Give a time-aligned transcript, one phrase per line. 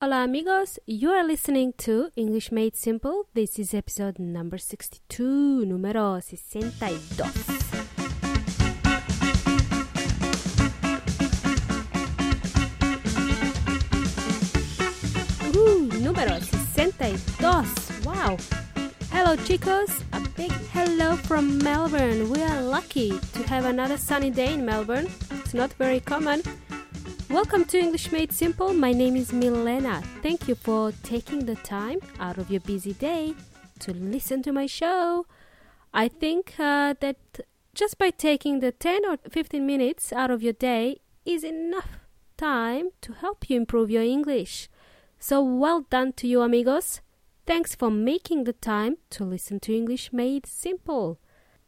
[0.00, 3.24] Hola amigos, you are listening to English Made Simple.
[3.34, 7.24] This is episode number 62, número 62.
[15.50, 18.04] Uh, número 62.
[18.04, 18.36] Wow.
[19.10, 22.30] Hello chicos, a big hello from Melbourne.
[22.30, 25.08] We are lucky to have another sunny day in Melbourne.
[25.32, 26.42] It's not very common.
[27.30, 28.72] Welcome to English Made Simple.
[28.72, 30.00] My name is Milena.
[30.22, 33.34] Thank you for taking the time out of your busy day
[33.80, 35.26] to listen to my show.
[35.92, 37.18] I think uh, that
[37.74, 42.00] just by taking the 10 or 15 minutes out of your day is enough
[42.38, 44.70] time to help you improve your English.
[45.18, 47.02] So well done to you, amigos.
[47.46, 51.20] Thanks for making the time to listen to English Made Simple.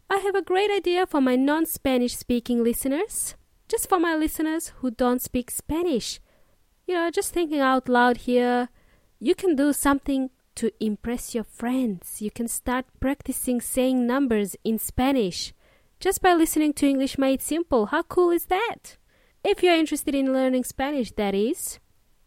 [0.08, 3.34] I have a great idea for my non Spanish speaking listeners
[3.70, 6.20] just for my listeners who don't speak Spanish.
[6.86, 8.68] You know, just thinking out loud here,
[9.20, 12.20] you can do something to impress your friends.
[12.20, 15.54] You can start practicing saying numbers in Spanish
[16.00, 17.86] just by listening to English Made Simple.
[17.86, 18.96] How cool is that?
[19.44, 21.78] If you're interested in learning Spanish, that is.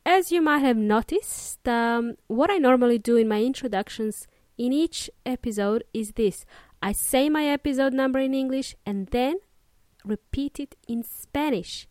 [0.05, 5.09] As you might have noticed, um, what I normally do in my introductions in each
[5.25, 6.45] episode is this
[6.81, 9.37] I say my episode number in English and then
[10.05, 11.87] repeat it in Spanish.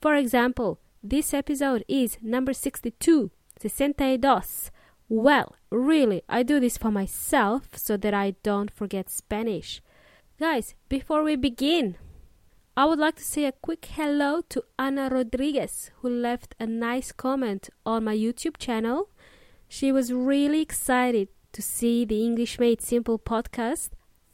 [0.00, 4.40] For example, this episode is number 62, 62.
[5.08, 9.82] Well, really, I do this for myself so that I don't forget Spanish.
[10.38, 11.96] Guys, before we begin,
[12.76, 17.12] I would like to say a quick hello to Ana Rodriguez, who left a nice
[17.12, 19.10] comment on my YouTube channel.
[19.68, 23.90] She was really excited to see the English Made Simple podcast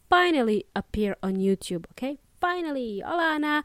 [0.09, 2.19] finally appear on YouTube, okay?
[2.41, 3.03] Finally!
[3.05, 3.65] Hola Ana!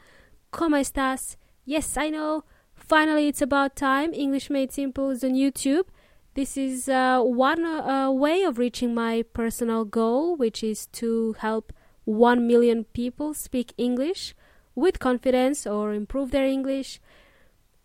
[0.52, 1.38] ¿Cómo estás?
[1.64, 2.44] Yes, I know.
[2.74, 4.14] Finally, it's about time.
[4.14, 5.86] English Made Simple is on YouTube.
[6.34, 11.72] This is uh, one uh, way of reaching my personal goal, which is to help
[12.06, 14.34] 1 million people speak English
[14.74, 17.00] with confidence or improve their English.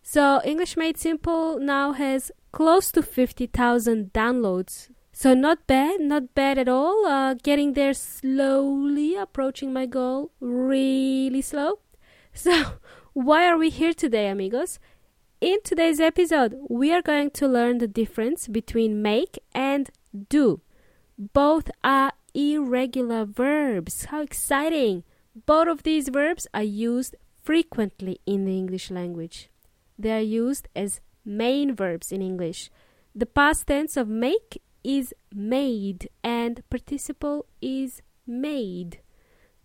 [0.01, 4.89] So, English Made Simple now has close to 50,000 downloads.
[5.21, 7.05] So not bad, not bad at all.
[7.05, 11.79] Uh, getting there slowly, approaching my goal really slow.
[12.33, 12.79] So,
[13.11, 14.79] why are we here today, amigos?
[15.41, 19.89] In today's episode, we are going to learn the difference between make and
[20.29, 20.61] do.
[21.17, 24.05] Both are irregular verbs.
[24.05, 25.03] How exciting!
[25.45, 29.49] Both of these verbs are used frequently in the English language.
[29.97, 32.71] They are used as main verbs in English.
[33.13, 38.99] The past tense of make is made and participle is made.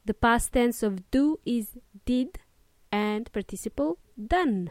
[0.05, 2.39] The past tense of do is did
[2.93, 4.71] and participle done.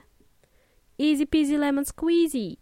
[0.98, 2.58] Easy peasy lemon squeezy.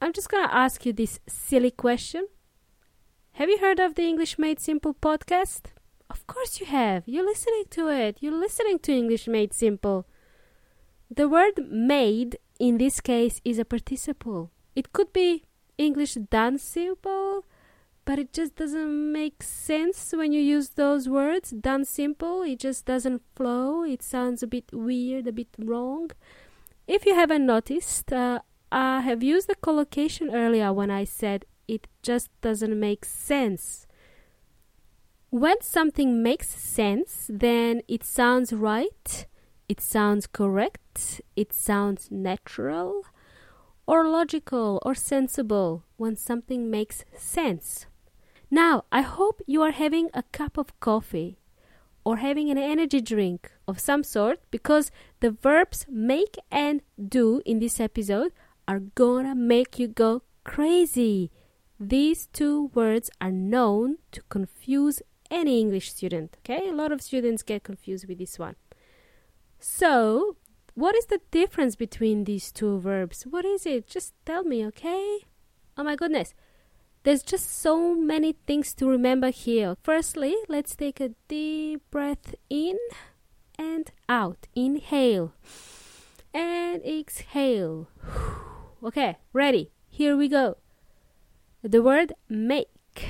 [0.00, 2.26] I'm just to ask you this silly question.
[3.32, 5.72] Have you heard of the English Made Simple podcast?
[6.10, 7.02] Of course you have.
[7.06, 8.18] You're listening to it.
[8.20, 10.06] You're listening to English Made Simple.
[11.10, 14.50] The word made in this case is a participle.
[14.76, 15.44] It could be
[15.78, 16.16] English
[16.58, 17.44] simple,
[18.04, 21.54] but it just doesn't make sense when you use those words.
[21.84, 23.82] Simple, it just doesn't flow.
[23.82, 26.10] It sounds a bit weird, a bit wrong.
[26.86, 28.40] If you haven't noticed, uh,
[28.70, 33.86] I have used the collocation earlier when I said it just doesn't make sense.
[35.30, 39.26] When something makes sense, then it sounds right,
[39.68, 43.02] it sounds correct, it sounds natural,
[43.86, 47.86] or logical or sensible when something makes sense.
[48.50, 51.38] Now, I hope you are having a cup of coffee
[52.04, 54.90] or having an energy drink of some sort because
[55.20, 58.32] the verbs make and do in this episode
[58.68, 61.30] are gonna make you go crazy.
[61.80, 66.68] These two words are known to confuse any English student, okay?
[66.68, 68.56] A lot of students get confused with this one.
[69.58, 70.36] So,
[70.74, 73.22] what is the difference between these two verbs?
[73.22, 73.86] What is it?
[73.86, 75.20] Just tell me, okay?
[75.76, 76.34] Oh my goodness.
[77.04, 79.76] There's just so many things to remember here.
[79.82, 82.78] Firstly, let's take a deep breath in
[83.58, 84.46] and out.
[84.54, 85.32] Inhale
[86.32, 87.88] and exhale.
[88.82, 89.70] Okay, ready?
[89.88, 90.58] Here we go.
[91.62, 93.08] The word make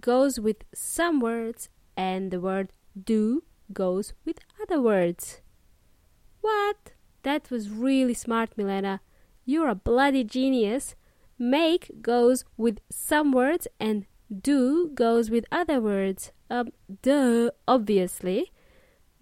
[0.00, 5.41] goes with some words, and the word do goes with other words.
[6.42, 6.92] What?
[7.22, 9.00] That was really smart, Milena.
[9.46, 10.94] You're a bloody genius.
[11.38, 16.32] Make goes with some words and do goes with other words.
[16.50, 16.68] Um,
[17.02, 18.52] duh, obviously.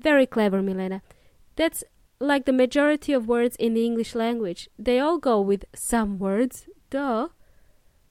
[0.00, 1.02] Very clever, Milena.
[1.56, 1.84] That's
[2.20, 6.66] like the majority of words in the English language, they all go with some words.
[6.90, 7.28] Duh.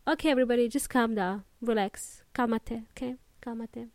[0.07, 1.44] Okay, everybody, just calm down.
[1.61, 2.23] Relax.
[2.33, 3.15] Calmate, okay?
[3.41, 3.89] Calmate.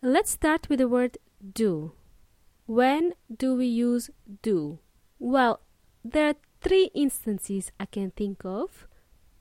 [0.00, 1.18] Let's start with the word
[1.52, 1.92] do.
[2.72, 4.08] When do we use
[4.40, 4.78] do?
[5.18, 5.60] Well,
[6.02, 8.88] there are three instances I can think of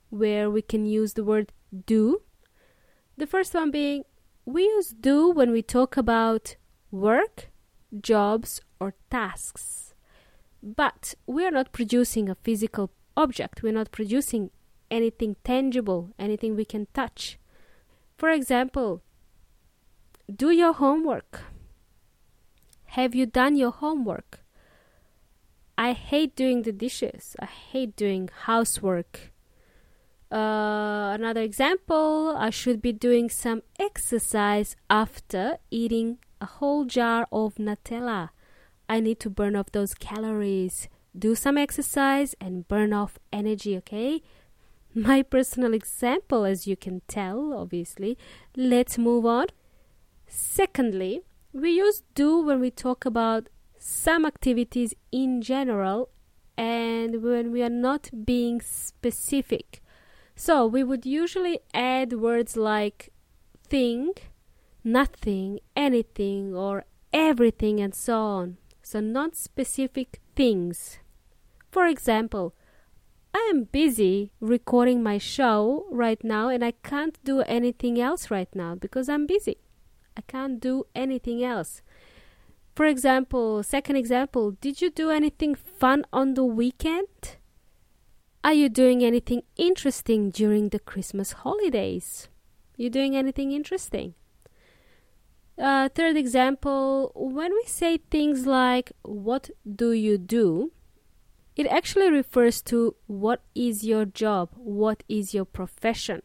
[0.09, 1.53] where we can use the word
[1.85, 2.23] do.
[3.15, 4.03] The first one being
[4.43, 6.57] we use do when we talk about
[6.91, 7.51] work,
[8.01, 9.93] jobs, or tasks.
[10.61, 14.51] But we are not producing a physical object, we're not producing
[14.89, 17.39] anything tangible, anything we can touch.
[18.17, 19.01] For example,
[20.29, 21.43] do your homework.
[22.95, 24.41] Have you done your homework?
[25.77, 27.37] I hate doing the dishes.
[27.39, 29.31] I hate doing housework.
[30.29, 37.55] Uh, another example, I should be doing some exercise after eating a whole jar of
[37.55, 38.31] Nutella.
[38.89, 40.89] I need to burn off those calories.
[41.17, 44.21] Do some exercise and burn off energy, okay?
[44.93, 48.17] My personal example, as you can tell, obviously.
[48.57, 49.45] Let's move on.
[50.27, 51.21] Secondly,
[51.53, 56.09] we use do when we talk about some activities in general
[56.57, 59.81] and when we are not being specific.
[60.35, 63.11] So we would usually add words like
[63.67, 64.13] thing,
[64.83, 68.57] nothing, anything, or everything, and so on.
[68.81, 70.99] So non specific things.
[71.71, 72.53] For example,
[73.33, 78.53] I am busy recording my show right now and I can't do anything else right
[78.53, 79.57] now because I'm busy.
[80.17, 81.81] I can't do anything else.
[82.75, 87.37] For example, second example, did you do anything fun on the weekend?
[88.43, 92.29] Are you doing anything interesting during the Christmas holidays?
[92.77, 94.15] You doing anything interesting?
[95.57, 100.71] Uh, third example, when we say things like, What do you do?
[101.55, 106.21] it actually refers to what is your job, what is your profession.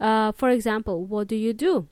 [0.00, 1.88] Uh, for example, what do you do?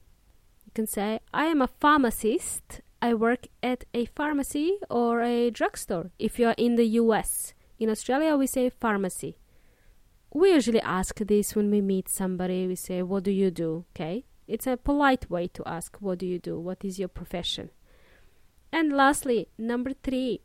[0.72, 2.80] You can say, I am a pharmacist.
[3.02, 7.52] I work at a pharmacy or a drugstore if you are in the US.
[7.78, 9.36] In Australia, we say pharmacy.
[10.32, 12.66] We usually ask this when we meet somebody.
[12.66, 13.84] We say, What do you do?
[13.94, 14.24] Okay.
[14.48, 16.58] It's a polite way to ask, What do you do?
[16.58, 17.69] What is your profession?
[18.72, 20.40] And lastly, number three,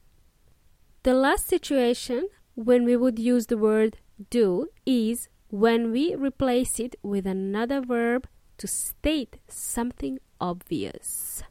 [1.03, 6.97] the last situation when we would use the word do is when we replace it
[7.01, 8.27] with another verb
[8.57, 11.43] to state something obvious.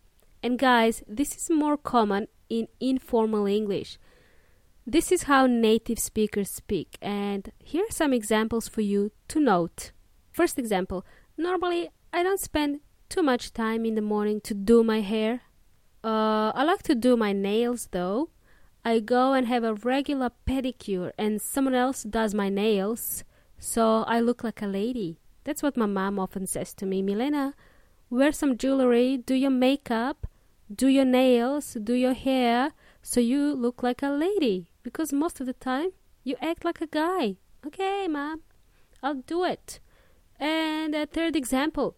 [0.43, 3.99] And guys, this is more common in informal English.
[4.87, 9.91] This is how native speakers speak, and here are some examples for you to note.
[10.31, 11.05] First example
[11.37, 15.43] normally I don't spend too much time in the morning to do my hair.
[16.05, 18.31] Uh, I like to do my nails though.
[18.85, 23.25] I go and have a regular pedicure, and someone else does my nails,
[23.59, 25.19] so I look like a lady.
[25.47, 27.55] That's what my mom often says to me Milena,
[28.11, 30.27] wear some jewelry, do your makeup,
[30.75, 34.73] do your nails, do your hair, so you look like a lady.
[34.83, 35.91] Because most of the time,
[36.25, 37.37] you act like a guy.
[37.65, 38.41] Okay, mom,
[39.05, 39.79] I'll do it.
[40.41, 41.97] And a third example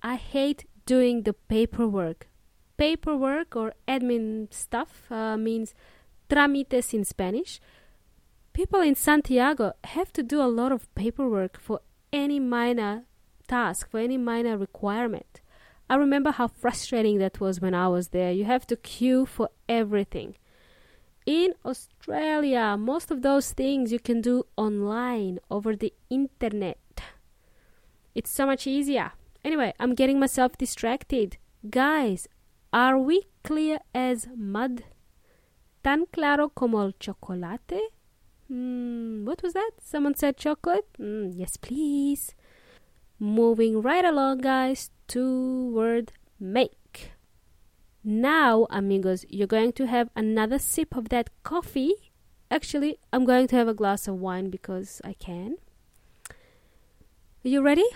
[0.00, 2.28] I hate doing the paperwork.
[2.76, 5.74] Paperwork or admin stuff uh, means
[6.30, 7.58] trámites in Spanish.
[8.52, 11.80] People in Santiago have to do a lot of paperwork for
[12.16, 13.04] any minor
[13.46, 15.40] task, for any minor requirement.
[15.88, 18.32] I remember how frustrating that was when I was there.
[18.32, 20.36] You have to queue for everything.
[21.26, 26.78] In Australia, most of those things you can do online over the internet.
[28.14, 29.12] It's so much easier.
[29.44, 31.36] Anyway, I'm getting myself distracted.
[31.68, 32.26] Guys,
[32.72, 34.84] are we clear as mud?
[35.84, 37.80] Tan claro como el chocolate?
[38.48, 39.72] Hmm, what was that?
[39.82, 40.86] Someone said chocolate?
[41.00, 42.34] Mm, yes, please.
[43.18, 47.12] Moving right along, guys, to word make.
[48.04, 52.12] Now, amigos, you're going to have another sip of that coffee.
[52.50, 55.56] Actually, I'm going to have a glass of wine because I can.
[57.44, 57.86] Are you ready?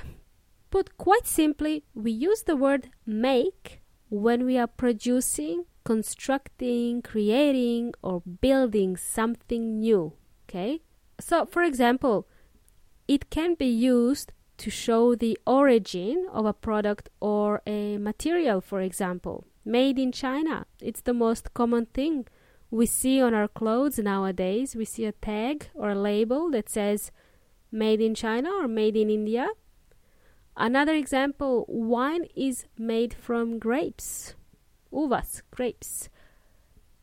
[0.71, 8.23] Put quite simply, we use the word make when we are producing, constructing, creating, or
[8.41, 10.13] building something new.
[10.51, 10.81] Okay?
[11.21, 12.27] So, for example,
[13.07, 18.81] it can be used to show the origin of a product or a material, for
[18.81, 19.45] example.
[19.65, 20.67] Made in China.
[20.81, 22.27] It's the most common thing
[22.71, 24.75] we see on our clothes nowadays.
[24.75, 27.13] We see a tag or a label that says
[27.71, 29.49] made in China or made in India.
[30.57, 34.35] Another example wine is made from grapes,
[34.93, 36.09] uvas, grapes.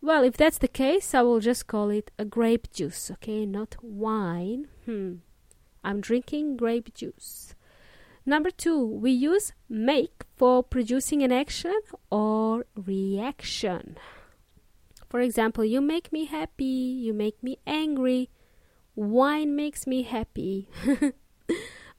[0.01, 3.45] Well, if that's the case, I will just call it a grape juice, okay?
[3.45, 4.67] Not wine.
[4.85, 5.15] Hmm.
[5.83, 7.55] I'm drinking grape juice.
[8.25, 11.79] Number two, we use make for producing an action
[12.11, 13.97] or reaction.
[15.09, 18.29] For example, you make me happy, you make me angry,
[18.95, 20.67] wine makes me happy.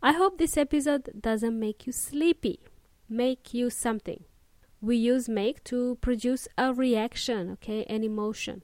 [0.02, 2.60] I hope this episode doesn't make you sleepy,
[3.08, 4.24] make you something.
[4.80, 8.62] We use make to produce a reaction, okay, an emotion.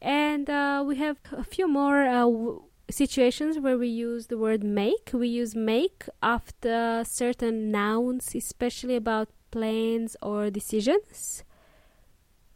[0.00, 4.64] And uh, we have a few more uh, w- situations where we use the word
[4.64, 5.10] make.
[5.12, 11.44] We use make after certain nouns, especially about plans or decisions.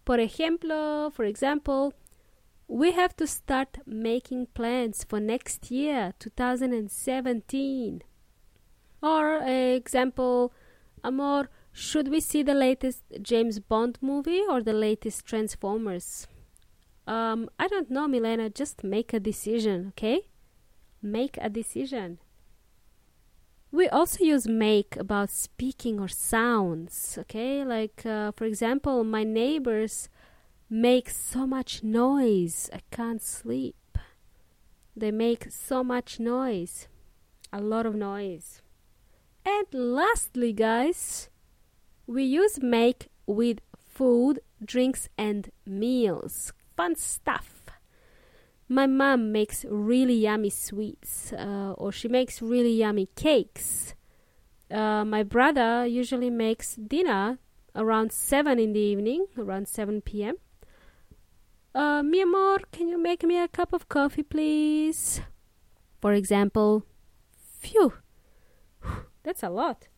[0.04, 1.92] Por ejemplo, for example,
[2.68, 8.02] we have to start making plans for next year, 2017.
[9.02, 10.52] Or example,
[11.02, 16.28] Amor, should we see the latest James Bond movie or the latest Transformers?
[17.04, 18.48] Um, I don't know, Milena.
[18.48, 20.28] Just make a decision, okay?
[21.02, 22.20] Make a decision.
[23.72, 27.64] We also use make about speaking or sounds, okay?
[27.64, 30.08] Like, uh, for example, my neighbors
[30.70, 33.98] make so much noise, I can't sleep.
[34.96, 36.86] They make so much noise,
[37.52, 38.62] a lot of noise.
[39.44, 41.28] And lastly, guys,
[42.06, 46.52] we use make with food, drinks, and meals.
[46.76, 47.64] Fun stuff.
[48.68, 53.94] My mom makes really yummy sweets uh, or she makes really yummy cakes.
[54.70, 57.38] Uh, my brother usually makes dinner
[57.74, 60.36] around 7 in the evening around 7 p.m
[61.74, 65.20] uh, mi amor can you make me a cup of coffee please?
[66.00, 66.84] For example
[67.60, 67.94] phew
[69.22, 69.88] that's a lot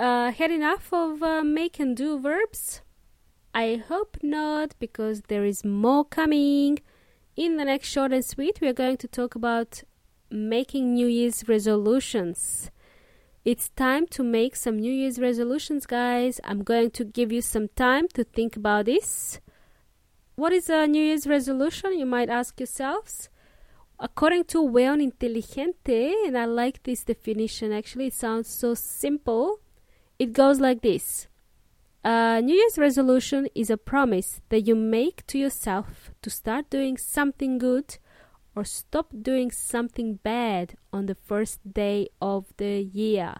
[0.00, 2.80] uh, had enough of uh, make and do verbs
[3.54, 6.78] i hope not because there is more coming
[7.40, 9.82] in the next short and sweet, we are going to talk about
[10.30, 12.70] making New Year's resolutions.
[13.46, 16.40] It's time to make some New Year's resolutions, guys.
[16.44, 19.40] I'm going to give you some time to think about this.
[20.34, 21.98] What is a New Year's resolution?
[21.98, 23.30] You might ask yourselves.
[23.98, 29.60] According to Weon Inteligente, and I like this definition actually, it sounds so simple.
[30.20, 31.28] It goes like this
[32.04, 36.98] a New Year's resolution is a promise that you make to yourself to start doing
[36.98, 37.96] something good
[38.54, 43.36] or stop doing something bad on the first day of the year.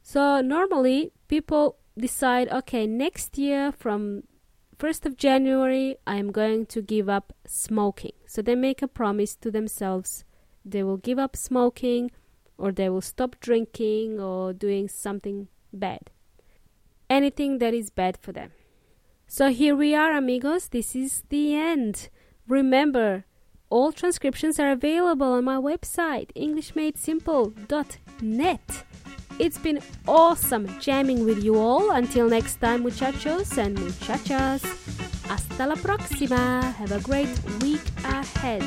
[0.00, 4.22] So, normally people decide okay, next year from
[4.78, 8.12] 1st of January, I am going to give up smoking.
[8.26, 10.24] So, they make a promise to themselves
[10.64, 12.10] they will give up smoking
[12.58, 16.10] or they will stop drinking or doing something bad
[17.12, 18.52] anything that is bad for them.
[19.28, 20.68] So here we are, amigos.
[20.68, 22.08] This is the end.
[22.48, 23.26] Remember,
[23.68, 28.84] all transcriptions are available on my website, EnglishMadeSimple.net.
[29.38, 31.90] It's been awesome jamming with you all.
[31.90, 34.62] Until next time, muchachos and muchachas.
[35.26, 36.74] Hasta la próxima.
[36.74, 37.30] Have a great
[37.62, 38.62] week ahead.